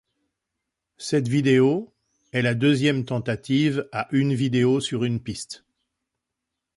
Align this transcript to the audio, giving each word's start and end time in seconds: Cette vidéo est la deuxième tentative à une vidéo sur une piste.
Cette 0.97 1.27
vidéo 1.27 1.93
est 2.31 2.41
la 2.41 2.55
deuxième 2.55 3.05
tentative 3.05 3.87
à 3.91 4.07
une 4.09 4.33
vidéo 4.33 4.79
sur 4.79 5.03
une 5.03 5.21
piste. 5.21 5.63